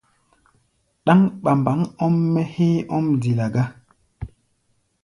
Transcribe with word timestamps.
Ɗáŋ 1.05 1.19
ɓambaŋ 1.43 1.79
ɔ́m-mɛ́ 2.05 2.43
héé 2.53 2.79
ɔ́m 2.95 3.05
dila 3.21 3.47
gá! 3.53 3.63